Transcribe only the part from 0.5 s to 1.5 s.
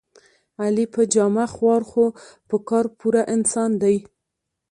علي په جامه